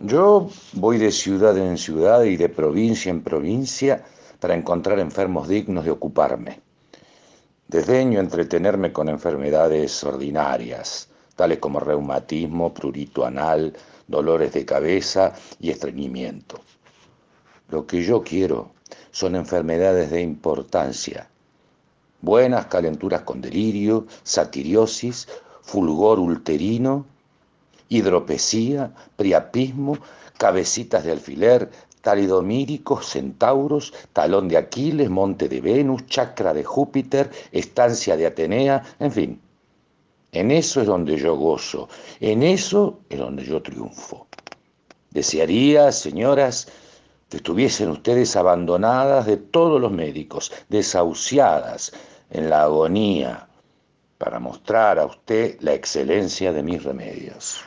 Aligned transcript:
Yo 0.00 0.50
voy 0.74 0.98
de 0.98 1.10
ciudad 1.10 1.56
en 1.56 1.78
ciudad 1.78 2.22
y 2.24 2.36
de 2.36 2.50
provincia 2.50 3.08
en 3.08 3.22
provincia 3.22 4.04
para 4.40 4.54
encontrar 4.54 4.98
enfermos 4.98 5.48
dignos 5.48 5.86
de 5.86 5.90
ocuparme. 5.90 6.60
Desdeño 7.66 8.20
entretenerme 8.20 8.92
con 8.92 9.08
enfermedades 9.08 10.04
ordinarias, 10.04 11.08
tales 11.34 11.60
como 11.60 11.80
reumatismo, 11.80 12.74
prurito 12.74 13.24
anal, 13.24 13.74
dolores 14.06 14.52
de 14.52 14.66
cabeza 14.66 15.32
y 15.60 15.70
estreñimiento. 15.70 16.60
Lo 17.70 17.86
que 17.86 18.04
yo 18.04 18.22
quiero 18.22 18.72
son 19.10 19.34
enfermedades 19.34 20.10
de 20.10 20.20
importancia, 20.20 21.30
buenas 22.20 22.66
calenturas 22.66 23.22
con 23.22 23.40
delirio, 23.40 24.06
satiriosis, 24.24 25.26
fulgor 25.62 26.20
ulterino, 26.20 27.06
hidropesía, 27.88 28.92
priapismo, 29.16 29.98
cabecitas 30.38 31.04
de 31.04 31.12
alfiler, 31.12 31.70
talidomíricos, 32.06 33.06
centauros, 33.06 33.92
talón 34.12 34.46
de 34.46 34.56
Aquiles, 34.56 35.10
monte 35.10 35.48
de 35.48 35.60
Venus, 35.60 36.06
chakra 36.06 36.54
de 36.54 36.62
Júpiter, 36.62 37.30
estancia 37.50 38.16
de 38.16 38.26
Atenea, 38.26 38.82
en 39.00 39.10
fin. 39.10 39.40
En 40.30 40.50
eso 40.52 40.80
es 40.80 40.86
donde 40.86 41.16
yo 41.16 41.34
gozo, 41.36 41.88
en 42.20 42.42
eso 42.42 43.00
es 43.08 43.18
donde 43.18 43.44
yo 43.44 43.60
triunfo. 43.60 44.26
Desearía, 45.10 45.90
señoras, 45.90 46.68
que 47.28 47.38
estuviesen 47.38 47.90
ustedes 47.90 48.36
abandonadas 48.36 49.26
de 49.26 49.38
todos 49.38 49.80
los 49.80 49.90
médicos, 49.90 50.52
desahuciadas 50.68 51.92
en 52.30 52.50
la 52.50 52.62
agonía, 52.64 53.48
para 54.18 54.38
mostrar 54.38 54.98
a 54.98 55.06
usted 55.06 55.58
la 55.60 55.74
excelencia 55.74 56.52
de 56.52 56.62
mis 56.62 56.84
remedios. 56.84 57.66